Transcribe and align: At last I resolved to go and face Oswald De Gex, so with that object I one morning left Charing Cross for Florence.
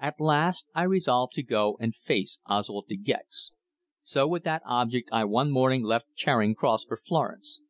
At 0.00 0.20
last 0.20 0.66
I 0.74 0.82
resolved 0.82 1.34
to 1.34 1.42
go 1.44 1.76
and 1.78 1.94
face 1.94 2.40
Oswald 2.46 2.86
De 2.88 2.96
Gex, 2.96 3.52
so 4.02 4.26
with 4.26 4.42
that 4.42 4.62
object 4.66 5.08
I 5.12 5.22
one 5.24 5.52
morning 5.52 5.84
left 5.84 6.12
Charing 6.16 6.56
Cross 6.56 6.86
for 6.86 6.96
Florence. 6.96 7.60